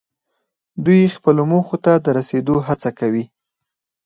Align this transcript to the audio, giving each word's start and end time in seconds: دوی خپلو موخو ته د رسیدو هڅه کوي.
دوی 0.85 1.13
خپلو 1.15 1.41
موخو 1.51 1.77
ته 1.85 1.93
د 2.05 2.07
رسیدو 2.17 2.55
هڅه 2.67 2.89
کوي. 2.99 3.25